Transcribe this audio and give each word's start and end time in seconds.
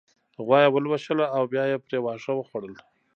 غوا 0.45 0.59
يې 0.63 0.69
ولوشله 0.73 1.25
او 1.35 1.43
بيا 1.51 1.63
يې 1.71 1.77
پرې 1.85 1.97
واښه 2.01 2.33
وخوړل 2.35 2.75